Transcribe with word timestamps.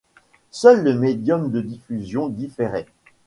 Seul 0.49 0.83
le 0.83 0.95
médium 0.95 1.51
de 1.51 1.61
diffusion 1.61 2.27
différait. 2.27 2.87